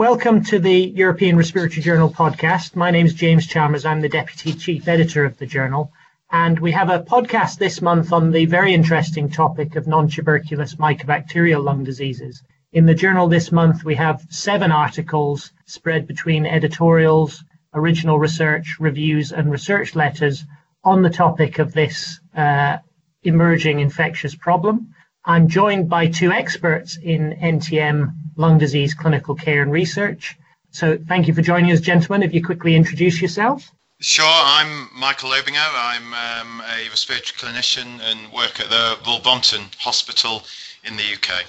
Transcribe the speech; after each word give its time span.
Welcome 0.00 0.42
to 0.44 0.58
the 0.58 0.74
European 0.96 1.36
Respiratory 1.36 1.82
Journal 1.82 2.10
podcast. 2.10 2.74
My 2.74 2.90
name 2.90 3.04
is 3.04 3.12
James 3.12 3.46
Chalmers. 3.46 3.84
I'm 3.84 4.00
the 4.00 4.08
Deputy 4.08 4.54
Chief 4.54 4.88
Editor 4.88 5.26
of 5.26 5.36
the 5.36 5.44
journal. 5.44 5.92
And 6.32 6.58
we 6.58 6.72
have 6.72 6.88
a 6.88 7.00
podcast 7.00 7.58
this 7.58 7.82
month 7.82 8.10
on 8.10 8.30
the 8.30 8.46
very 8.46 8.72
interesting 8.72 9.28
topic 9.28 9.76
of 9.76 9.86
non 9.86 10.08
tuberculous 10.08 10.76
mycobacterial 10.76 11.62
lung 11.62 11.84
diseases. 11.84 12.42
In 12.72 12.86
the 12.86 12.94
journal 12.94 13.28
this 13.28 13.52
month, 13.52 13.84
we 13.84 13.94
have 13.96 14.26
seven 14.30 14.72
articles 14.72 15.52
spread 15.66 16.06
between 16.06 16.46
editorials, 16.46 17.44
original 17.74 18.18
research, 18.18 18.76
reviews, 18.80 19.32
and 19.32 19.52
research 19.52 19.94
letters 19.94 20.46
on 20.82 21.02
the 21.02 21.10
topic 21.10 21.58
of 21.58 21.74
this 21.74 22.18
uh, 22.34 22.78
emerging 23.22 23.80
infectious 23.80 24.34
problem. 24.34 24.94
I'm 25.26 25.48
joined 25.48 25.90
by 25.90 26.06
two 26.06 26.32
experts 26.32 26.96
in 26.96 27.36
NTM 27.38 28.14
lung 28.40 28.58
disease 28.58 28.94
clinical 28.94 29.34
care 29.34 29.62
and 29.62 29.70
research. 29.70 30.36
So 30.70 30.98
thank 31.06 31.28
you 31.28 31.34
for 31.34 31.42
joining 31.42 31.70
us, 31.72 31.80
gentlemen. 31.80 32.22
If 32.22 32.32
you 32.32 32.42
quickly 32.42 32.74
introduce 32.74 33.20
yourself. 33.20 33.70
Sure, 34.00 34.24
I'm 34.26 34.88
Michael 34.98 35.30
Loebinger. 35.30 35.70
I'm 35.74 36.14
um, 36.14 36.62
a 36.62 36.88
respiratory 36.88 37.36
clinician 37.36 38.00
and 38.00 38.32
work 38.32 38.58
at 38.58 38.70
the 38.70 38.96
Royal 39.06 39.20
Brompton 39.20 39.64
Hospital 39.78 40.42
in 40.84 40.96
the 40.96 41.02
UK. 41.02 41.44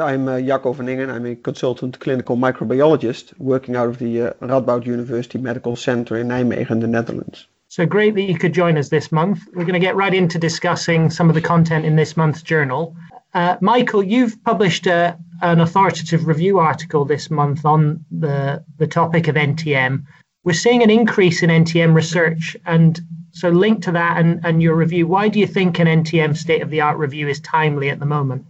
I'm 0.00 0.26
uh, 0.26 0.40
Jacco 0.40 0.72
van 0.72 0.88
Ingen. 0.88 1.10
I'm 1.10 1.26
a 1.26 1.36
consultant 1.36 2.00
clinical 2.00 2.36
microbiologist 2.36 3.38
working 3.38 3.76
out 3.76 3.88
of 3.88 3.98
the 3.98 4.22
uh, 4.22 4.32
Radboud 4.40 4.84
University 4.84 5.38
Medical 5.38 5.76
Center 5.76 6.16
in 6.16 6.28
Nijmegen, 6.28 6.80
the 6.80 6.88
Netherlands. 6.88 7.46
So 7.68 7.86
great 7.86 8.14
that 8.16 8.22
you 8.22 8.36
could 8.36 8.52
join 8.52 8.76
us 8.76 8.88
this 8.88 9.12
month. 9.12 9.40
We're 9.54 9.64
going 9.64 9.74
to 9.74 9.78
get 9.78 9.94
right 9.94 10.12
into 10.12 10.38
discussing 10.38 11.08
some 11.08 11.28
of 11.28 11.34
the 11.34 11.40
content 11.40 11.84
in 11.84 11.96
this 11.96 12.16
month's 12.16 12.42
journal. 12.42 12.96
Uh, 13.34 13.56
Michael, 13.60 14.02
you've 14.02 14.42
published 14.44 14.86
a, 14.86 15.18
an 15.40 15.60
authoritative 15.60 16.26
review 16.26 16.58
article 16.58 17.04
this 17.04 17.30
month 17.30 17.64
on 17.64 18.04
the, 18.10 18.62
the 18.78 18.86
topic 18.86 19.28
of 19.28 19.36
NTM. 19.36 20.04
We're 20.44 20.52
seeing 20.52 20.82
an 20.82 20.90
increase 20.90 21.42
in 21.42 21.50
NTM 21.50 21.94
research. 21.94 22.56
And 22.66 23.00
so, 23.30 23.48
linked 23.48 23.82
to 23.84 23.92
that 23.92 24.18
and, 24.18 24.44
and 24.44 24.62
your 24.62 24.74
review, 24.74 25.06
why 25.06 25.28
do 25.28 25.38
you 25.38 25.46
think 25.46 25.78
an 25.78 25.86
NTM 25.86 26.36
state 26.36 26.60
of 26.60 26.68
the 26.68 26.82
art 26.82 26.98
review 26.98 27.28
is 27.28 27.40
timely 27.40 27.88
at 27.88 27.98
the 27.98 28.06
moment? 28.06 28.44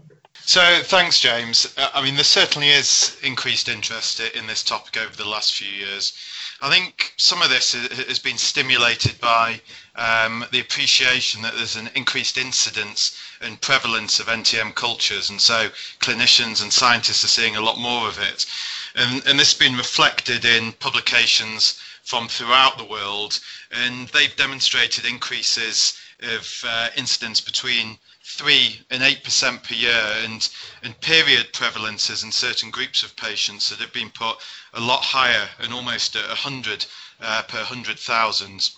So, 0.44 0.80
thanks, 0.82 1.20
James. 1.20 1.72
Uh, 1.78 1.88
I 1.94 2.02
mean, 2.02 2.16
there 2.16 2.24
certainly 2.24 2.68
is 2.68 3.16
increased 3.22 3.68
interest 3.68 4.18
in 4.20 4.46
this 4.48 4.64
topic 4.64 5.00
over 5.00 5.14
the 5.14 5.28
last 5.28 5.54
few 5.54 5.68
years. 5.68 6.12
I 6.60 6.70
think 6.70 7.12
some 7.16 7.42
of 7.42 7.50
this 7.50 7.72
has 7.72 8.18
been 8.18 8.38
stimulated 8.38 9.20
by 9.20 9.60
um, 9.94 10.44
the 10.52 10.60
appreciation 10.60 11.42
that 11.42 11.54
there's 11.54 11.76
an 11.76 11.90
increased 11.94 12.38
incidence 12.38 13.16
and 13.40 13.60
prevalence 13.60 14.20
of 14.20 14.26
NTM 14.26 14.74
cultures, 14.74 15.30
and 15.30 15.40
so 15.40 15.70
clinicians 16.00 16.62
and 16.62 16.72
scientists 16.72 17.24
are 17.24 17.28
seeing 17.28 17.56
a 17.56 17.60
lot 17.60 17.78
more 17.78 18.08
of 18.08 18.18
it. 18.18 18.46
And, 18.94 19.26
and 19.26 19.38
this 19.38 19.52
has 19.52 19.58
been 19.58 19.76
reflected 19.76 20.44
in 20.44 20.72
publications 20.72 21.80
from 22.04 22.28
throughout 22.28 22.78
the 22.78 22.84
world, 22.84 23.38
and 23.70 24.08
they've 24.08 24.34
demonstrated 24.36 25.04
increases 25.04 25.98
of 26.20 26.64
uh, 26.66 26.88
incidence 26.96 27.40
between 27.40 27.98
3 28.24 28.80
and 28.90 29.02
8% 29.02 29.62
per 29.62 29.74
year 29.74 30.04
and, 30.24 30.48
and 30.82 31.00
period 31.00 31.52
prevalences 31.52 32.22
in 32.22 32.30
certain 32.30 32.70
groups 32.70 33.02
of 33.02 33.16
patients 33.16 33.68
that 33.68 33.80
have 33.80 33.92
been 33.92 34.10
put 34.10 34.36
a 34.74 34.80
lot 34.80 35.02
higher 35.02 35.48
and 35.58 35.72
almost 35.72 36.14
at 36.16 36.26
100 36.28 36.86
uh, 37.20 37.42
per 37.42 37.58
100,000. 37.58 38.70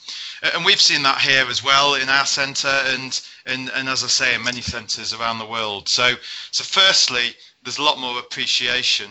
And 0.55 0.64
we've 0.64 0.81
seen 0.81 1.03
that 1.03 1.20
here 1.20 1.47
as 1.48 1.62
well 1.62 1.95
in 1.95 2.09
our 2.09 2.27
centre 2.27 2.83
and, 2.86 3.20
and, 3.47 3.70
and 3.70 3.89
as 3.89 4.05
I 4.05 4.09
say, 4.09 4.34
in 4.34 4.42
many 4.45 4.61
centres 4.61 5.12
around 5.12 5.39
the 5.39 5.47
world. 5.47 5.89
So, 5.89 6.14
so 6.51 6.64
firstly, 6.64 7.34
there's 7.62 7.79
a 7.79 7.83
lot 7.83 7.98
more 7.98 8.19
appreciation 8.19 9.11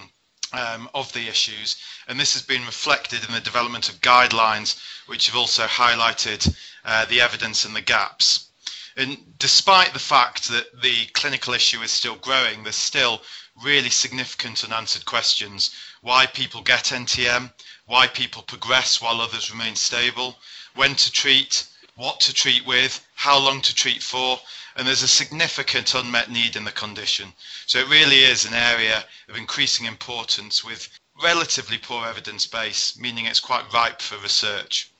um, 0.54 0.90
of 0.94 1.12
the 1.14 1.28
issues, 1.28 1.78
and 2.08 2.20
this 2.20 2.34
has 2.34 2.44
been 2.44 2.66
reflected 2.66 3.26
in 3.28 3.34
the 3.34 3.40
development 3.40 3.90
of 3.90 4.02
guidelines, 4.02 4.80
which 5.08 5.28
have 5.28 5.36
also 5.36 5.66
highlighted 5.66 6.56
uh, 6.86 7.06
the 7.06 7.22
evidence 7.22 7.66
and 7.66 7.76
the 7.76 7.82
gaps. 7.82 8.50
And 8.96 9.40
despite 9.40 9.94
the 9.94 10.00
fact 10.00 10.50
that 10.50 10.82
the 10.82 11.08
clinical 11.14 11.56
issue 11.56 11.82
is 11.82 11.92
still 11.92 12.16
growing, 12.16 12.62
there's 12.62 12.76
still 12.76 13.24
really 13.64 13.90
significant 13.90 14.64
unanswered 14.64 15.06
questions. 15.06 15.72
Why 16.02 16.28
people 16.28 16.62
get 16.62 16.86
NTM, 16.92 17.52
why 17.86 18.06
people 18.06 18.44
progress 18.44 19.02
while 19.02 19.20
others 19.20 19.50
remain 19.50 19.76
stable, 19.76 20.38
when 20.76 20.96
to 20.96 21.12
treat, 21.12 21.66
what 21.96 22.20
to 22.20 22.34
treat 22.34 22.66
with, 22.66 23.04
how 23.16 23.40
long 23.40 23.62
to 23.62 23.74
treat 23.74 24.04
for, 24.04 24.40
and 24.76 24.88
there's 24.88 25.02
a 25.02 25.08
significant 25.08 25.96
unmet 25.96 26.30
need 26.30 26.56
in 26.56 26.64
the 26.64 26.72
condition. 26.72 27.34
So 27.66 27.80
it 27.80 27.90
really 27.90 28.24
is 28.24 28.46
an 28.46 28.54
area 28.54 29.06
of 29.28 29.38
increasing 29.38 29.88
importance 29.88 30.64
with 30.64 30.88
relatively 31.22 31.80
poor 31.80 32.06
evidence 32.06 32.46
base, 32.46 32.96
meaning 32.96 33.26
it's 33.26 33.40
quite 33.40 33.74
ripe 33.74 34.02
for 34.02 34.18
research 34.20 34.93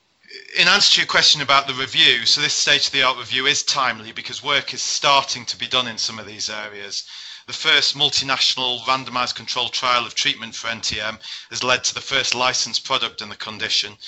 in 0.56 0.68
answer 0.68 0.94
to 0.94 1.00
your 1.00 1.06
question 1.06 1.42
about 1.42 1.66
the 1.66 1.74
review, 1.74 2.26
so 2.26 2.40
this 2.40 2.54
state 2.54 2.86
of 2.86 2.92
the 2.92 3.02
art 3.02 3.18
review 3.18 3.46
is 3.46 3.62
timely 3.62 4.12
because 4.12 4.42
work 4.42 4.74
is 4.74 4.82
starting 4.82 5.44
to 5.46 5.56
be 5.56 5.66
done 5.66 5.86
in 5.86 5.98
some 5.98 6.18
of 6.18 6.26
these 6.26 6.48
areas. 6.48 7.04
The 7.46 7.52
first 7.52 7.94
multinational 7.94 8.82
randomized 8.84 9.34
controlled 9.34 9.74
trial 9.74 10.06
of 10.06 10.14
treatment 10.14 10.54
for 10.54 10.68
NTM 10.68 11.20
has 11.50 11.62
led 11.62 11.84
to 11.84 11.94
the 11.94 12.00
first 12.00 12.34
licensed 12.34 12.84
product 12.84 13.20
in 13.20 13.28
the 13.28 13.36
condition. 13.36 13.98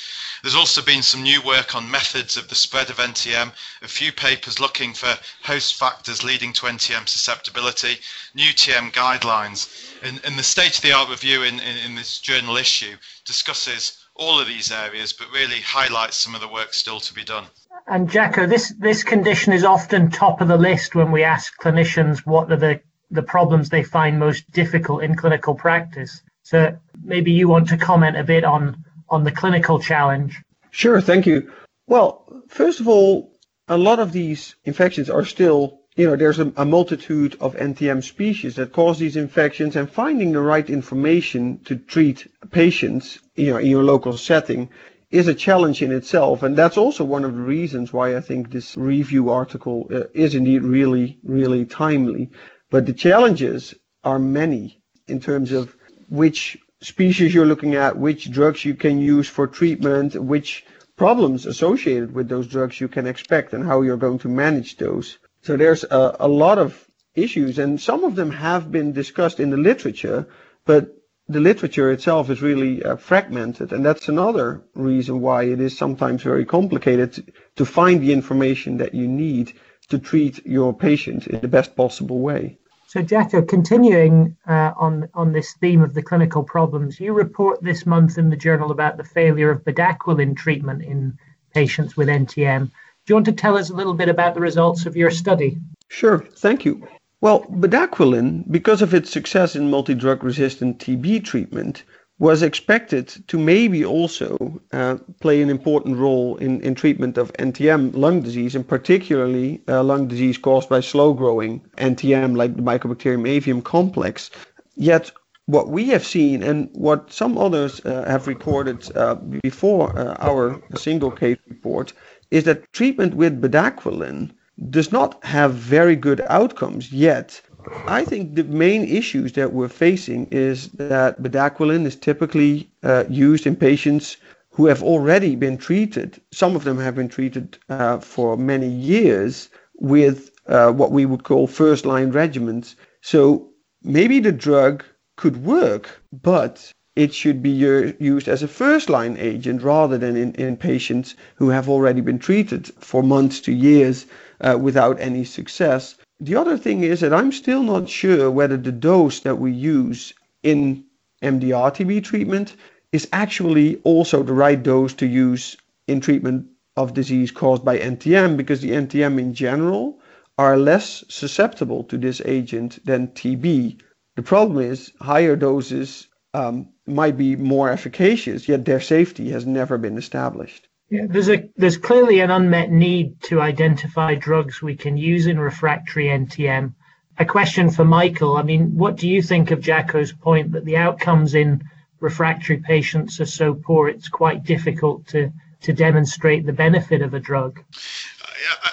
There's 0.43 0.55
also 0.55 0.81
been 0.81 1.03
some 1.03 1.23
new 1.23 1.43
work 1.43 1.75
on 1.75 1.91
methods 1.91 2.37
of 2.37 2.49
the 2.49 2.55
spread 2.55 2.89
of 2.89 2.97
NTM, 2.97 3.53
a 3.83 3.89
few 3.89 4.11
papers 4.11 4.59
looking 4.59 4.95
for 4.95 5.19
host 5.43 5.75
factors 5.75 6.25
leading 6.25 6.55
to 6.55 6.67
NTM 6.67 7.09
susceptibility, 7.09 8.01
new 8.35 8.53
TM 8.53 8.91
guidelines. 8.93 9.69
And, 10.03 10.21
and 10.25 10.39
the 10.39 10.43
state 10.43 10.77
of 10.77 10.83
the 10.83 10.93
art 10.93 11.11
review 11.11 11.43
in, 11.43 11.61
in, 11.61 11.77
in 11.77 11.95
this 11.95 12.19
journal 12.19 12.57
issue 12.57 12.97
discusses 13.25 13.99
all 14.19 14.41
of 14.41 14.47
these 14.47 14.71
areas, 14.73 15.13
but 15.13 15.31
really 15.33 15.61
highlights 15.61 16.17
some 16.17 16.35
of 16.35 16.41
the 16.41 16.49
work 16.49 16.73
still 16.75 17.01
to 17.01 17.15
be 17.15 17.25
done. 17.25 17.45
And 17.87 18.11
Jacco, 18.11 18.47
this 18.47 18.75
this 18.79 19.05
condition 19.05 19.53
is 19.53 19.65
often 19.65 20.11
top 20.11 20.41
of 20.41 20.49
the 20.49 20.57
list 20.57 20.95
when 20.95 21.13
we 21.13 21.23
ask 21.23 21.61
clinicians 21.61 22.27
what 22.27 22.51
are 22.51 22.57
the 22.57 22.81
the 23.11 23.23
problems 23.23 23.69
they 23.69 23.85
find 23.85 24.19
most 24.19 24.51
difficult 24.51 25.05
in 25.05 25.15
clinical 25.15 25.55
practice. 25.55 26.23
So 26.43 26.77
maybe 27.03 27.33
you 27.33 27.49
want 27.49 27.69
to 27.69 27.77
comment 27.77 28.17
a 28.17 28.25
bit 28.25 28.45
on 28.45 28.85
on 29.09 29.25
the 29.25 29.31
clinical 29.31 29.79
challenge. 29.79 30.43
Sure, 30.71 31.01
thank 31.01 31.27
you. 31.27 31.53
Well, 31.87 32.43
first 32.49 32.81
of 32.81 32.89
all, 32.89 33.33
a 33.69 33.79
lot 33.79 34.01
of 34.01 34.13
these 34.13 34.57
infections 34.65 35.09
are 35.09 35.25
still 35.25 35.81
you 35.97 36.07
know, 36.07 36.15
there's 36.15 36.39
a, 36.39 36.53
a, 36.57 36.65
multitude 36.67 37.37
of 37.41 37.57
NTM 37.57 38.05
species 38.05 38.57
that 38.57 38.73
cause 38.73 38.99
these 38.99 39.17
infections 39.17 39.77
and 39.77 39.91
finding 39.91 40.33
the 40.33 40.41
right 40.41 40.69
information 40.69 41.59
to 41.65 41.77
treat 41.77 42.27
patients, 42.51 43.19
you 43.35 43.51
know, 43.51 43.57
in 43.57 43.67
your 43.67 43.83
local 43.83 44.17
setting 44.19 44.69
is 45.11 45.27
a 45.27 45.35
challenge 45.35 45.81
in 45.81 45.93
itself. 45.93 46.43
And 46.43 46.55
that's 46.55 46.77
also 46.77 47.03
one 47.05 47.25
of 47.25 47.35
the 47.35 47.41
reasons 47.41 47.95
why 47.95 48.15
I 48.15 48.21
think 48.21 48.51
this 48.51 48.77
review 48.77 49.31
article 49.31 49.89
uh, 49.91 50.03
is 50.13 50.35
indeed 50.35 50.63
really, 50.63 51.19
really 51.23 51.65
timely. 51.65 52.31
But 52.71 52.85
the 52.85 52.93
challenges 52.93 53.75
are 54.05 54.19
many 54.19 54.83
in 55.07 55.21
terms 55.21 55.53
of 55.53 55.75
which 56.11 56.59
species 56.83 57.33
you're 57.33 57.47
looking 57.47 57.75
at, 57.75 57.97
which 57.97 58.31
drugs 58.31 58.65
you 58.67 58.75
can 58.75 58.99
use 58.99 59.29
for 59.29 59.47
treatment, 59.47 60.15
which 60.15 60.67
problems 60.97 61.47
associated 61.47 62.15
with 62.15 62.29
those 62.29 62.47
drugs 62.47 62.81
you 62.81 62.89
can 62.89 63.07
expect 63.07 63.55
and 63.55 63.65
how 63.65 63.81
you're 63.81 63.97
going 63.97 64.19
to 64.19 64.29
manage 64.29 64.77
those. 64.77 65.19
So 65.47 65.57
there's 65.57 65.85
a, 65.85 66.17
a 66.19 66.27
lot 66.27 66.59
of 66.59 66.85
issues, 67.15 67.61
and 67.61 67.81
some 67.81 68.03
of 68.03 68.17
them 68.17 68.33
have 68.33 68.73
been 68.73 68.93
discussed 68.93 69.39
in 69.39 69.51
the 69.51 69.57
literature, 69.57 70.27
but 70.65 70.97
the 71.29 71.39
literature 71.39 71.93
itself 71.93 72.31
is 72.31 72.43
really 72.43 72.83
uh, 72.83 72.97
fragmented, 72.97 73.73
and 73.73 73.87
that's 73.87 74.09
another 74.09 74.65
reason 74.75 75.21
why 75.21 75.45
it 75.45 75.61
is 75.61 75.79
sometimes 75.79 76.25
very 76.25 76.45
complicated 76.45 77.13
to, 77.13 77.25
to 77.55 77.65
find 77.65 78.03
the 78.03 78.13
information 78.13 78.79
that 78.79 78.93
you 78.93 79.07
need 79.07 79.53
to 79.89 80.01
treat 80.01 80.45
your 80.45 80.75
patient 80.75 81.29
in 81.29 81.41
the 81.41 81.55
best 81.57 81.77
possible 81.77 82.19
way. 82.19 82.59
So, 82.89 83.01
Jacco, 83.03 83.41
continuing 83.43 84.37
uh, 84.49 84.73
on 84.77 85.09
on 85.15 85.33
this 85.33 85.55
theme 85.61 85.81
of 85.81 85.95
the 85.95 86.03
clinical 86.03 86.43
problems, 86.43 86.99
you 86.99 87.13
report 87.13 87.63
this 87.63 87.87
month 87.87 88.19
in 88.19 88.31
the 88.31 88.43
journal 88.47 88.73
about 88.73 88.97
the 88.97 89.05
failure 89.05 89.53
of 89.53 89.63
bedaquiline 89.63 90.37
treatment 90.37 90.83
in 90.83 91.19
patients 91.55 91.97
with 91.97 92.09
NTM. 92.09 92.73
Do 93.07 93.13
you 93.13 93.17
want 93.17 93.27
to 93.27 93.33
tell 93.33 93.57
us 93.57 93.71
a 93.71 93.75
little 93.75 93.95
bit 93.95 94.09
about 94.09 94.35
the 94.35 94.41
results 94.41 94.85
of 94.85 94.97
your 94.97 95.13
study? 95.13 95.59
Sure, 95.87 96.19
thank 96.19 96.65
you. 96.65 96.89
Well, 97.21 97.45
bedaquiline, 97.45 98.51
because 98.51 98.83
of 98.83 98.93
its 98.93 99.11
success 99.11 99.55
in 99.55 99.71
multi-drug 99.71 100.25
resistant 100.25 100.81
TB 100.81 101.25
treatment, 101.25 101.85
was 102.19 102.43
expected 102.43 103.09
to 103.29 103.39
maybe 103.39 103.85
also 103.85 104.61
uh, 104.73 104.97
play 105.21 105.41
an 105.41 105.51
important 105.51 105.99
role 105.99 106.37
in, 106.39 106.61
in 106.63 106.75
treatment 106.75 107.17
of 107.17 107.33
NTM 107.35 107.95
lung 107.95 108.23
disease, 108.23 108.57
and 108.57 108.67
particularly 108.67 109.63
uh, 109.69 109.85
lung 109.85 110.09
disease 110.09 110.37
caused 110.37 110.69
by 110.69 110.81
slow-growing 110.81 111.61
NTM, 111.77 112.37
like 112.37 112.57
the 112.57 112.63
Mycobacterium 112.63 113.29
avium 113.29 113.63
complex. 113.63 114.33
Yet, 114.75 115.13
what 115.47 115.69
we 115.69 115.91
have 115.91 116.05
seen 116.05 116.43
and 116.43 116.69
what 116.73 117.13
some 117.13 117.39
others 117.39 117.81
uh, 117.85 118.05
have 118.09 118.27
recorded 118.27 118.85
uh, 118.97 119.15
before 119.15 119.97
uh, 119.97 120.17
our 120.19 120.61
single 120.75 121.13
case 121.13 121.39
report 121.49 121.93
is 122.31 122.45
that 122.45 122.73
treatment 122.73 123.15
with 123.15 123.41
bedaquiline 123.41 124.31
does 124.71 124.91
not 124.93 125.23
have 125.25 125.55
very 125.55 125.97
good 125.97 126.21
outcomes 126.29 126.93
yet 126.93 127.41
I 127.87 128.05
think 128.05 128.37
the 128.37 128.45
main 128.45 128.85
issues 128.85 129.33
that 129.33 129.53
we're 129.53 129.69
facing 129.69 130.27
is 130.31 130.69
that 130.75 131.21
bedaquiline 131.21 131.85
is 131.85 131.97
typically 131.97 132.71
uh, 132.85 133.05
used 133.09 133.47
in 133.47 133.57
patients 133.57 134.19
who 134.51 134.67
have 134.67 134.83
already 134.83 135.35
been 135.35 135.59
treated. 135.59 136.21
Some 136.33 136.55
of 136.55 136.65
them 136.65 136.79
have 136.79 136.95
been 136.95 137.09
treated 137.09 137.59
uh, 137.69 137.99
for 137.99 138.37
many 138.37 138.69
years 138.69 139.49
with 139.81 140.31
uh, 140.47 140.71
what 140.73 140.93
we 140.93 141.07
would 141.07 141.25
call 141.25 141.47
first 141.49 141.85
line 141.85 142.13
regimens. 142.13 142.77
So 143.01 143.51
maybe 143.83 144.21
the 144.21 144.33
drug 144.33 144.85
could 145.17 145.45
work, 145.45 145.89
but 146.23 146.73
it 146.97 147.13
should 147.13 147.43
be 147.43 147.51
used 147.51 148.27
as 148.27 148.43
a 148.43 148.49
first 148.49 148.89
line 148.89 149.17
agent 149.19 149.63
rather 149.63 149.99
than 149.99 150.17
in, 150.17 150.33
in 150.35 150.57
patients 150.57 151.15
who 151.37 151.51
have 151.51 151.69
already 151.69 152.01
been 152.01 152.19
treated 152.19 152.67
for 152.81 153.03
months 153.03 153.39
to 153.39 153.53
years 153.53 154.07
uh, 154.41 154.59
without 154.59 154.99
any 154.99 155.23
success. 155.23 155.95
The 156.19 156.35
other 156.35 156.57
thing 156.57 156.83
is 156.83 157.01
that 157.01 157.13
I'm 157.13 157.33
still 157.33 157.63
not 157.63 157.91
sure 157.91 158.31
whether 158.31 158.57
the 158.57 158.73
dose 158.73 159.21
that 159.21 159.37
we 159.39 159.53
use 159.53 160.15
in 160.43 160.85
MDR-TB 161.23 162.03
treatment 162.03 162.57
is 162.93 163.09
actually 163.13 163.77
also 163.85 164.23
the 164.23 164.33
right 164.33 164.63
dose 164.63 164.95
to 164.95 165.07
use 165.07 165.55
in 165.87 166.01
treatment 166.01 166.47
of 166.79 166.95
disease 166.95 167.31
caused 167.31 167.65
by 167.65 167.79
NTM 167.79 168.39
because 168.39 168.63
the 168.63 168.71
NTM 168.71 169.19
in 169.19 169.35
general 169.35 170.01
are 170.39 170.57
less 170.57 171.05
susceptible 171.09 171.85
to 171.85 171.99
this 171.99 172.23
agent 172.25 172.79
than 172.87 173.09
TB. 173.09 173.81
The 174.17 174.23
problem 174.23 174.61
is 174.61 174.93
higher 175.01 175.37
doses 175.37 176.07
um, 176.33 176.69
might 176.87 177.17
be 177.17 177.37
more 177.37 177.71
efficacious, 177.71 178.49
yet 178.49 178.65
their 178.65 178.81
safety 178.81 179.31
has 179.31 179.47
never 179.47 179.79
been 179.79 179.99
established. 179.99 180.69
Yeah, 180.89 181.07
there's 181.09 181.29
a 181.29 181.49
there's 181.57 181.79
clearly 181.79 182.21
an 182.21 182.31
unmet 182.31 182.71
need 182.71 183.21
to 183.23 183.41
identify 183.41 184.15
drugs 184.15 184.63
we 184.63 184.77
can 184.77 184.97
use 184.97 185.27
in 185.27 185.39
refractory 185.39 186.07
NTM. 186.07 186.75
A 187.19 187.25
question 187.25 187.71
for 187.71 187.85
Michael. 187.85 188.37
I 188.37 188.43
mean, 188.43 188.77
what 188.77 188.97
do 188.97 189.09
you 189.09 189.21
think 189.21 189.51
of 189.51 189.61
Jacco's 189.61 190.13
point 190.13 190.53
that 190.53 190.65
the 190.65 190.77
outcomes 190.77 191.35
in 191.35 191.65
refractory 191.99 192.59
patients 192.59 193.21
are 193.21 193.27
so 193.27 193.55
poor 193.55 193.89
it's 193.89 194.09
quite 194.09 194.45
difficult 194.45 195.09
to 195.09 195.33
to 195.63 195.73
demonstrate 195.73 196.47
the 196.47 196.53
benefit 196.53 197.03
of 197.03 197.15
a 197.15 197.21
drug? 197.21 197.63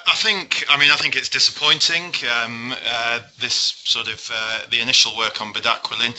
I 0.07 0.15
think, 0.15 0.65
I 0.69 0.77
mean, 0.77 0.92
I 0.92 0.95
think 0.95 1.15
it's 1.15 1.30
disappointing, 1.30 2.13
um, 2.44 2.75
uh, 2.86 3.19
this 3.39 3.54
sort 3.83 4.07
of, 4.07 4.30
uh, 4.33 4.60
the 4.69 4.80
initial 4.80 5.15
work 5.18 5.42
on 5.42 5.54
bedaquiline, 5.54 6.15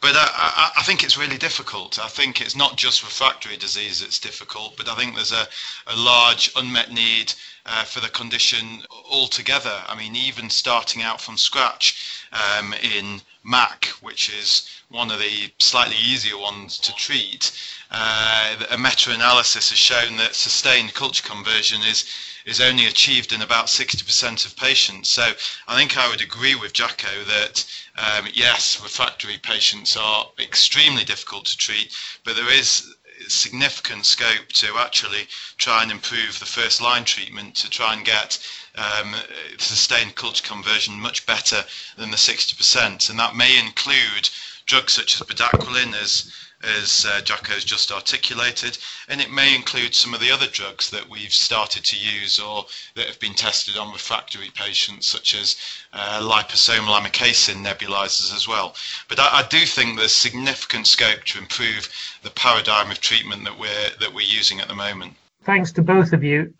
but 0.00 0.14
I, 0.14 0.28
I, 0.34 0.70
I, 0.78 0.82
think 0.82 1.02
it's 1.04 1.16
really 1.16 1.38
difficult. 1.38 1.98
I 1.98 2.08
think 2.08 2.40
it's 2.40 2.56
not 2.56 2.76
just 2.76 3.02
refractory 3.02 3.56
disease 3.56 4.00
that's 4.00 4.18
difficult, 4.18 4.76
but 4.76 4.88
I 4.88 4.94
think 4.96 5.14
there's 5.14 5.32
a, 5.32 5.46
a 5.86 5.96
large 5.96 6.50
unmet 6.56 6.92
need 6.92 7.32
uh, 7.70 7.84
for 7.84 8.00
the 8.00 8.08
condition 8.08 8.82
altogether. 9.10 9.82
I 9.86 9.94
mean, 9.96 10.16
even 10.16 10.50
starting 10.50 11.02
out 11.02 11.20
from 11.20 11.36
scratch 11.36 12.22
um, 12.32 12.72
in 12.74 13.20
MAC, 13.44 13.86
which 14.00 14.30
is 14.30 14.68
one 14.88 15.10
of 15.10 15.18
the 15.18 15.52
slightly 15.58 15.96
easier 15.96 16.38
ones 16.38 16.78
to 16.78 16.94
treat, 16.94 17.52
uh, 17.90 18.56
a 18.70 18.78
meta-analysis 18.78 19.70
has 19.70 19.78
shown 19.78 20.16
that 20.16 20.34
sustained 20.34 20.94
culture 20.94 21.26
conversion 21.26 21.82
is 21.82 22.04
is 22.44 22.60
only 22.62 22.86
achieved 22.86 23.32
in 23.32 23.42
about 23.42 23.66
60% 23.66 24.46
of 24.46 24.56
patients. 24.56 25.10
So 25.10 25.32
I 25.66 25.76
think 25.76 25.98
I 25.98 26.08
would 26.08 26.22
agree 26.22 26.54
with 26.54 26.72
Jacco 26.72 27.24
that 27.24 27.64
um, 27.98 28.26
yes, 28.32 28.80
refractory 28.80 29.36
patients 29.36 29.98
are 29.98 30.30
extremely 30.38 31.04
difficult 31.04 31.44
to 31.46 31.58
treat, 31.58 31.94
but 32.24 32.36
there 32.36 32.50
is 32.50 32.94
significant 33.26 34.06
scope 34.06 34.48
to 34.48 34.78
actually 34.78 35.26
try 35.56 35.82
and 35.82 35.90
improve 35.90 36.38
the 36.38 36.46
first 36.46 36.80
line 36.80 37.04
treatment 37.04 37.54
to 37.56 37.68
try 37.68 37.94
and 37.94 38.04
get 38.04 38.38
um, 38.76 39.14
sustained 39.58 40.14
culture 40.14 40.46
conversion 40.46 41.00
much 41.00 41.26
better 41.26 41.64
than 41.96 42.10
the 42.10 42.16
60%. 42.16 43.10
And 43.10 43.18
that 43.18 43.34
may 43.34 43.58
include 43.58 44.30
drugs 44.66 44.92
such 44.92 45.20
as 45.20 45.26
bedaquiline 45.26 45.94
as 45.94 46.32
as 46.62 47.06
uh, 47.08 47.20
has 47.44 47.64
just 47.64 47.92
articulated, 47.92 48.78
and 49.08 49.20
it 49.20 49.30
may 49.30 49.54
include 49.54 49.94
some 49.94 50.12
of 50.12 50.20
the 50.20 50.30
other 50.30 50.46
drugs 50.46 50.90
that 50.90 51.08
we've 51.08 51.32
started 51.32 51.84
to 51.84 51.96
use 51.96 52.40
or 52.40 52.66
that 52.94 53.06
have 53.06 53.20
been 53.20 53.34
tested 53.34 53.76
on 53.76 53.92
refractory 53.92 54.50
patients, 54.54 55.06
such 55.06 55.34
as 55.36 55.56
uh, 55.92 56.20
liposomal 56.20 56.98
amikacin 56.98 57.64
nebulizers 57.64 58.34
as 58.34 58.48
well. 58.48 58.74
But 59.08 59.20
I, 59.20 59.40
I, 59.40 59.46
do 59.48 59.64
think 59.66 59.96
there's 59.96 60.12
significant 60.12 60.88
scope 60.88 61.22
to 61.26 61.38
improve 61.38 61.88
the 62.22 62.30
paradigm 62.30 62.90
of 62.90 63.00
treatment 63.00 63.44
that 63.44 63.58
we're 63.58 63.90
that 64.00 64.12
we're 64.12 64.22
using 64.22 64.58
at 64.60 64.66
the 64.66 64.74
moment. 64.74 65.14
Thanks 65.44 65.70
to 65.72 65.82
both 65.82 66.12
of 66.12 66.24
you. 66.24 66.52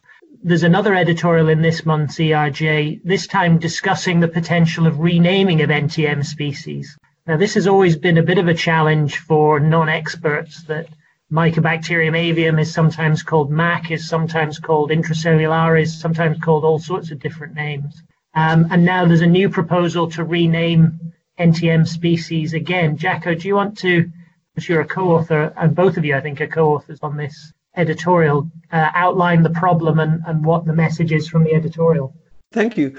There's 0.44 0.62
another 0.62 0.94
editorial 0.94 1.48
in 1.48 1.62
this 1.62 1.84
month's 1.84 2.18
ERJ, 2.18 3.00
this 3.02 3.26
time 3.26 3.58
discussing 3.58 4.20
the 4.20 4.28
potential 4.28 4.86
of 4.86 5.00
renaming 5.00 5.60
of 5.62 5.70
NTM 5.70 6.24
species. 6.24 6.96
Now, 7.28 7.36
this 7.36 7.52
has 7.56 7.66
always 7.66 7.94
been 7.94 8.16
a 8.16 8.22
bit 8.22 8.38
of 8.38 8.48
a 8.48 8.54
challenge 8.54 9.19
for 9.19 9.60
non-experts 9.60 10.62
that 10.62 10.88
Mycobacterium 11.30 12.16
avium 12.16 12.58
is 12.58 12.72
sometimes 12.72 13.22
called 13.22 13.50
MAC, 13.50 13.90
is 13.90 14.08
sometimes 14.08 14.58
called 14.58 14.90
intracellulare, 14.90 15.78
is 15.78 16.00
sometimes 16.00 16.38
called 16.40 16.64
all 16.64 16.78
sorts 16.78 17.10
of 17.10 17.19
different 17.19 17.54
names. 17.54 18.02
Um, 18.34 18.69
and 18.70 18.82
now 18.82 19.04
there's 19.04 19.20
a 19.20 19.26
new 19.26 19.50
proposal 19.50 20.10
to 20.12 20.25
rename 20.25 21.12
NTM 21.38 21.86
species 21.86 22.54
again. 22.54 22.96
Jacco, 22.96 23.34
do 23.34 23.46
you 23.46 23.56
want 23.56 23.76
to, 23.81 24.10
as 24.56 24.66
you're 24.66 24.81
a 24.81 24.86
co-author, 24.86 25.52
and 25.58 25.74
both 25.74 25.98
of 25.98 26.06
you, 26.06 26.16
I 26.16 26.22
think, 26.22 26.40
are 26.40 26.46
co-authors 26.46 27.00
on 27.02 27.19
this 27.19 27.52
editorial, 27.76 28.50
uh, 28.72 28.88
outline 28.94 29.42
the 29.42 29.50
problem 29.50 29.98
and, 29.98 30.22
and 30.26 30.42
what 30.42 30.64
the 30.64 30.72
message 30.72 31.12
is 31.12 31.28
from 31.28 31.44
the 31.44 31.52
editorial? 31.52 32.14
Thank 32.52 32.78
you. 32.78 32.96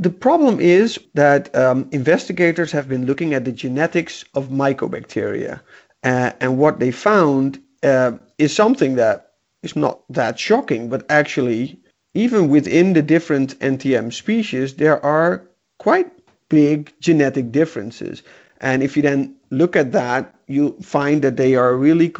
The 0.00 0.10
problem 0.10 0.60
is 0.60 0.98
that 1.14 1.54
um, 1.56 1.88
investigators 1.90 2.70
have 2.70 2.88
been 2.88 3.04
looking 3.04 3.34
at 3.34 3.44
the 3.44 3.50
genetics 3.52 4.24
of 4.34 4.48
mycobacteria, 4.48 5.60
uh, 6.04 6.30
and 6.40 6.56
what 6.56 6.78
they 6.78 6.92
found 6.92 7.60
uh, 7.82 8.12
is 8.38 8.54
something 8.54 8.94
that 8.94 9.32
is 9.64 9.74
not 9.74 10.00
that 10.10 10.38
shocking, 10.38 10.88
but 10.88 11.04
actually, 11.10 11.80
even 12.14 12.48
within 12.48 12.92
the 12.92 13.02
different 13.02 13.58
NTM 13.58 14.12
species, 14.12 14.74
there 14.74 15.04
are 15.04 15.42
quite 15.78 16.10
big 16.48 16.92
genetic 17.00 17.50
differences. 17.50 18.22
And 18.60 18.82
if 18.84 18.96
you 18.96 19.02
then 19.02 19.34
look 19.50 19.74
at 19.74 19.92
that, 19.92 20.34
you 20.46 20.76
find 20.80 21.22
that 21.22 21.36
they 21.36 21.56
are 21.56 21.76
really 21.76 22.12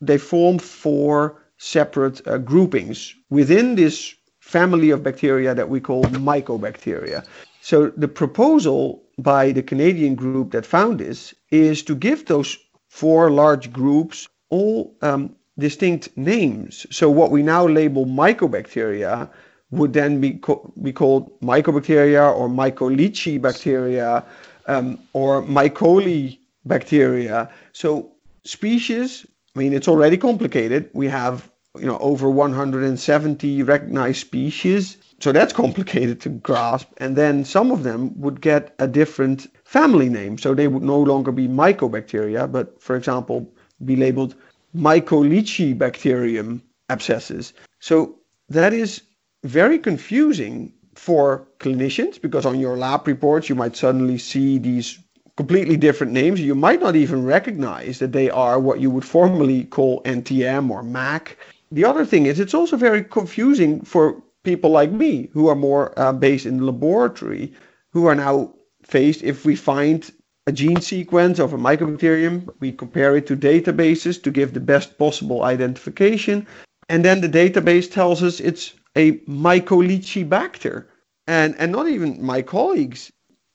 they 0.00 0.18
form 0.18 0.58
four 0.58 1.40
separate 1.58 2.26
uh, 2.26 2.38
groupings 2.38 3.14
within 3.30 3.76
this 3.76 4.14
family 4.52 4.90
of 4.90 5.02
bacteria 5.02 5.54
that 5.54 5.68
we 5.68 5.80
call 5.80 6.02
mycobacteria. 6.32 7.24
So 7.62 7.76
the 7.96 8.08
proposal 8.08 9.02
by 9.18 9.52
the 9.52 9.62
Canadian 9.62 10.14
group 10.14 10.50
that 10.52 10.66
found 10.66 10.98
this 10.98 11.34
is 11.50 11.82
to 11.84 11.94
give 11.94 12.26
those 12.26 12.58
four 12.88 13.30
large 13.30 13.72
groups 13.72 14.28
all 14.50 14.94
um, 15.02 15.34
distinct 15.58 16.14
names. 16.16 16.86
So 16.90 17.08
what 17.10 17.30
we 17.30 17.42
now 17.42 17.66
label 17.66 18.04
mycobacteria 18.04 19.28
would 19.70 19.92
then 19.92 20.20
be, 20.20 20.32
co- 20.32 20.72
be 20.82 20.92
called 20.92 21.30
mycobacteria 21.40 22.24
or 22.36 22.48
mycolichi 22.48 23.40
bacteria 23.40 24.24
um, 24.66 24.98
or 25.12 25.42
mycoli 25.42 26.38
bacteria. 26.64 27.48
So 27.72 28.12
species, 28.44 29.26
I 29.54 29.58
mean, 29.58 29.72
it's 29.72 29.88
already 29.88 30.18
complicated. 30.18 30.90
We 30.92 31.08
have 31.08 31.51
you 31.78 31.86
know 31.86 31.98
over 31.98 32.28
170 32.28 33.62
recognized 33.62 34.20
species. 34.20 34.98
So 35.20 35.32
that's 35.32 35.52
complicated 35.64 36.20
to 36.22 36.28
grasp. 36.28 36.88
And 36.98 37.16
then 37.16 37.44
some 37.44 37.70
of 37.70 37.82
them 37.82 38.18
would 38.20 38.40
get 38.40 38.74
a 38.78 38.86
different 38.86 39.46
family 39.64 40.08
name. 40.08 40.36
So 40.38 40.54
they 40.54 40.68
would 40.68 40.82
no 40.82 41.00
longer 41.00 41.32
be 41.32 41.48
mycobacteria 41.48 42.50
but 42.50 42.80
for 42.80 42.96
example 42.96 43.50
be 43.84 43.96
labeled 43.96 44.34
mycolicibacterium 44.76 46.60
abscessus. 46.90 47.52
So 47.80 48.16
that 48.48 48.72
is 48.72 49.02
very 49.44 49.78
confusing 49.78 50.72
for 50.94 51.48
clinicians 51.58 52.20
because 52.20 52.44
on 52.44 52.60
your 52.60 52.76
lab 52.76 53.06
reports 53.06 53.48
you 53.48 53.54
might 53.54 53.76
suddenly 53.76 54.18
see 54.18 54.58
these 54.58 54.98
completely 55.36 55.78
different 55.78 56.12
names. 56.12 56.38
You 56.40 56.54
might 56.54 56.80
not 56.80 56.96
even 56.96 57.24
recognize 57.24 57.98
that 57.98 58.12
they 58.12 58.28
are 58.28 58.60
what 58.60 58.80
you 58.80 58.90
would 58.90 59.06
formally 59.06 59.64
call 59.64 60.02
NTM 60.02 60.70
or 60.70 60.82
MAC 60.82 61.38
the 61.72 61.84
other 61.84 62.04
thing 62.04 62.26
is 62.26 62.38
it's 62.38 62.54
also 62.54 62.76
very 62.76 63.02
confusing 63.02 63.80
for 63.82 64.22
people 64.44 64.70
like 64.70 64.92
me 64.92 65.28
who 65.32 65.48
are 65.48 65.54
more 65.54 65.98
uh, 65.98 66.12
based 66.12 66.46
in 66.46 66.58
the 66.58 66.64
laboratory, 66.64 67.52
who 67.92 68.06
are 68.06 68.14
now 68.14 68.52
faced 68.82 69.22
if 69.22 69.44
we 69.44 69.56
find 69.56 70.12
a 70.46 70.52
gene 70.52 70.80
sequence 70.80 71.38
of 71.38 71.52
a 71.52 71.58
mycobacterium, 71.58 72.48
we 72.60 72.72
compare 72.72 73.16
it 73.16 73.26
to 73.28 73.36
databases 73.36 74.20
to 74.22 74.30
give 74.30 74.52
the 74.52 74.60
best 74.60 74.98
possible 74.98 75.44
identification, 75.44 76.46
and 76.88 77.04
then 77.04 77.20
the 77.20 77.28
database 77.28 77.90
tells 77.90 78.22
us 78.22 78.40
it's 78.40 78.74
a 78.96 79.12
mycolicibacter. 79.20 80.86
And, 81.28 81.54
and 81.58 81.70
not 81.70 81.88
even 81.88 82.22
my 82.22 82.42
colleagues 82.42 83.12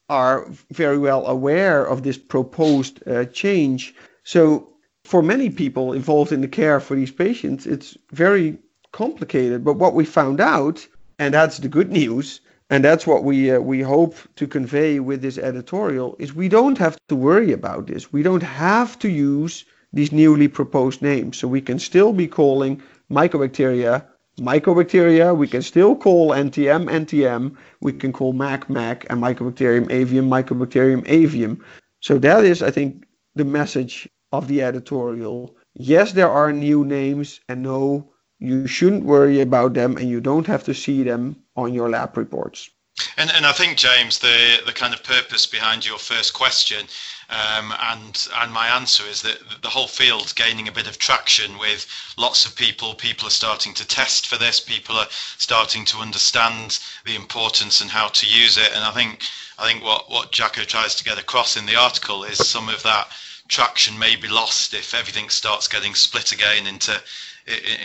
are 0.10 0.48
very 0.72 0.98
well 0.98 1.28
aware 1.28 1.86
of 1.86 2.04
this 2.04 2.18
proposed 2.18 3.06
uh, 3.06 3.26
change. 3.26 3.94
So 4.24 4.77
for 5.08 5.24
many 5.24 5.50
people 5.50 5.94
involved 5.94 6.34
in 6.34 6.42
the 6.42 6.50
care 6.50 6.80
for 6.82 6.96
these 6.96 7.12
patients, 7.12 7.66
it's 7.66 7.98
very 8.12 8.58
complicated. 8.92 9.64
But 9.64 9.78
what 9.78 9.94
we 9.94 10.04
found 10.04 10.42
out, 10.42 10.86
and 11.18 11.34
that's 11.34 11.60
the 11.60 11.70
good 11.70 11.92
news, 11.92 12.42
and 12.70 12.84
that's 12.84 13.08
what 13.08 13.24
we 13.24 13.52
uh, 13.52 13.60
we 13.60 13.80
hope 13.82 14.16
to 14.36 14.46
convey 14.46 15.00
with 15.00 15.22
this 15.22 15.38
editorial 15.38 16.18
is 16.20 16.34
we 16.34 16.50
don't 16.50 16.78
have 16.78 16.98
to 17.08 17.16
worry 17.16 17.54
about 17.54 17.88
this. 17.88 18.12
We 18.12 18.22
don't 18.22 18.44
have 18.44 19.00
to 19.00 19.10
use 19.10 19.64
these 19.94 20.12
newly 20.12 20.50
proposed 20.50 21.02
names. 21.02 21.38
So 21.38 21.48
we 21.48 21.62
can 21.62 21.80
still 21.80 22.12
be 22.12 22.28
calling 22.28 22.82
mycobacteria 23.10 24.04
mycobacteria. 24.40 25.36
We 25.36 25.48
can 25.48 25.62
still 25.62 25.96
call 25.96 26.32
NTM 26.32 26.84
NTM. 27.02 27.56
We 27.80 27.94
can 27.94 28.12
call 28.12 28.34
MAC 28.34 28.70
MAC 28.70 29.06
and 29.10 29.22
Mycobacterium 29.22 29.88
avium 29.88 30.28
Mycobacterium 30.28 31.04
avium. 31.08 31.62
So 32.02 32.20
that 32.20 32.44
is, 32.44 32.62
I 32.62 32.72
think, 32.72 33.06
the 33.36 33.46
message 33.46 34.08
of 34.32 34.48
the 34.48 34.62
editorial. 34.62 35.56
Yes, 35.74 36.14
there 36.14 36.30
are 36.30 36.52
new 36.52 36.86
names, 36.86 37.40
and 37.48 37.64
no, 37.64 38.12
you 38.40 38.68
shouldn't 38.68 39.06
worry 39.06 39.42
about 39.42 39.74
them, 39.74 39.98
and 39.98 40.10
you 40.10 40.22
don't 40.22 40.48
have 40.48 40.64
to 40.66 40.74
see 40.74 41.04
them 41.04 41.44
on 41.56 41.74
your 41.74 41.90
lab 41.90 42.18
reports. 42.18 42.70
And, 43.16 43.32
and 43.32 43.46
I 43.46 43.52
think, 43.52 43.78
James, 43.78 44.20
the, 44.20 44.58
the 44.66 44.74
kind 44.74 44.94
of 44.94 45.04
purpose 45.04 45.46
behind 45.46 45.86
your 45.86 46.00
first 46.00 46.34
question 46.34 46.88
um, 47.30 47.74
and 47.82 48.28
and 48.36 48.54
my 48.54 48.68
answer 48.68 49.04
is 49.04 49.22
that 49.24 49.40
the 49.62 49.70
whole 49.70 49.88
field's 49.88 50.32
gaining 50.32 50.70
a 50.70 50.72
bit 50.72 50.88
of 50.88 50.98
traction 50.98 51.58
with 51.58 51.86
lots 52.18 52.46
of 52.46 52.56
people. 52.56 52.96
People 52.96 53.28
are 53.28 53.42
starting 53.42 53.74
to 53.74 53.86
test 53.86 54.28
for 54.28 54.38
this. 54.38 54.62
People 54.62 54.96
are 54.96 55.08
starting 55.38 55.84
to 55.86 55.98
understand 55.98 56.80
the 57.06 57.16
importance 57.16 57.82
and 57.82 57.90
how 57.90 58.08
to 58.08 58.26
use 58.26 58.58
it. 58.58 58.72
And 58.74 58.84
I 58.84 58.92
think 58.92 59.24
I 59.60 59.70
think 59.70 59.84
what 59.84 60.10
what 60.10 60.32
Jacco 60.32 60.64
tries 60.64 60.96
to 60.96 61.04
get 61.04 61.20
across 61.20 61.58
in 61.58 61.66
the 61.66 61.76
article 61.76 62.24
is 62.24 62.48
some 62.48 62.70
of 62.70 62.82
that 62.84 63.10
traction 63.48 63.98
may 63.98 64.16
be 64.16 64.28
lost 64.28 64.74
if 64.74 64.94
everything 64.94 65.30
starts 65.30 65.68
getting 65.68 65.96
split 65.96 66.32
again 66.32 66.68
into 66.68 67.00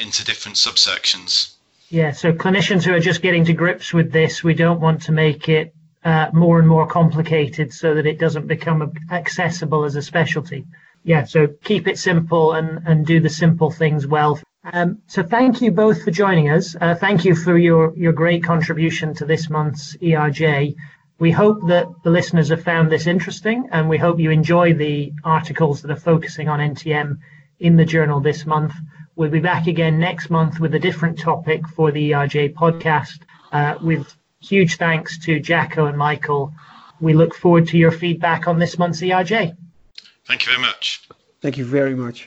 into 0.00 0.24
different 0.24 0.56
subsections. 0.56 1.54
Yeah, 1.88 2.12
so 2.12 2.32
clinicians 2.32 2.84
who 2.84 2.94
are 2.94 3.00
just 3.00 3.22
getting 3.22 3.44
to 3.44 3.52
grips 3.52 3.92
with 3.92 4.12
this, 4.12 4.42
we 4.42 4.54
don't 4.54 4.80
want 4.80 5.02
to 5.02 5.12
make 5.12 5.48
it 5.48 5.74
uh, 6.04 6.30
more 6.32 6.58
and 6.58 6.66
more 6.66 6.86
complicated 6.86 7.72
so 7.72 7.94
that 7.94 8.06
it 8.06 8.18
doesn't 8.18 8.46
become 8.46 8.92
accessible 9.10 9.84
as 9.84 9.94
a 9.94 10.02
specialty. 10.02 10.64
Yeah, 11.04 11.24
so 11.24 11.48
keep 11.64 11.86
it 11.86 11.98
simple 11.98 12.52
and, 12.52 12.80
and 12.86 13.04
do 13.04 13.20
the 13.20 13.28
simple 13.28 13.70
things 13.70 14.06
well. 14.06 14.40
Um, 14.72 15.02
so 15.06 15.22
thank 15.22 15.60
you 15.60 15.70
both 15.70 16.02
for 16.02 16.12
joining 16.12 16.48
us. 16.48 16.76
Uh, 16.80 16.94
thank 16.94 17.24
you 17.24 17.34
for 17.34 17.58
your, 17.58 17.92
your 17.96 18.12
great 18.12 18.42
contribution 18.44 19.12
to 19.14 19.24
this 19.24 19.50
month's 19.50 19.96
ERJ. 19.96 20.74
We 21.22 21.30
hope 21.30 21.68
that 21.68 21.86
the 22.02 22.10
listeners 22.10 22.48
have 22.48 22.64
found 22.64 22.90
this 22.90 23.06
interesting 23.06 23.68
and 23.70 23.88
we 23.88 23.96
hope 23.96 24.18
you 24.18 24.32
enjoy 24.32 24.74
the 24.74 25.12
articles 25.22 25.80
that 25.80 25.90
are 25.92 26.06
focusing 26.10 26.48
on 26.48 26.58
NTM 26.58 27.18
in 27.60 27.76
the 27.76 27.84
journal 27.84 28.18
this 28.18 28.44
month. 28.44 28.74
We'll 29.14 29.30
be 29.30 29.38
back 29.38 29.68
again 29.68 30.00
next 30.00 30.30
month 30.30 30.58
with 30.58 30.74
a 30.74 30.80
different 30.80 31.20
topic 31.20 31.68
for 31.68 31.92
the 31.92 32.10
ERJ 32.10 32.54
podcast 32.54 33.20
uh, 33.52 33.76
with 33.80 34.12
huge 34.40 34.78
thanks 34.78 35.16
to 35.26 35.38
Jacco 35.38 35.86
and 35.86 35.96
Michael. 35.96 36.52
We 37.00 37.14
look 37.14 37.36
forward 37.36 37.68
to 37.68 37.78
your 37.78 37.92
feedback 37.92 38.48
on 38.48 38.58
this 38.58 38.76
month's 38.76 39.00
ERJ. 39.00 39.56
Thank 40.26 40.44
you 40.44 40.50
very 40.50 40.60
much. 40.60 41.08
Thank 41.40 41.56
you 41.56 41.64
very 41.64 41.94
much. 41.94 42.20